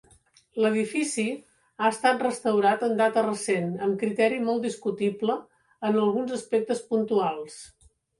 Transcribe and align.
L'edifici 0.63 1.25
ha 1.33 1.89
estat 1.95 2.23
restaurat 2.25 2.85
en 2.87 2.95
data 3.01 3.23
recent 3.27 3.67
amb 3.87 3.99
criteri 4.05 4.39
molt 4.47 4.65
discutible 4.69 5.35
en 5.91 6.01
alguns 6.05 6.33
aspectes 6.39 6.83
puntuals. 6.95 7.59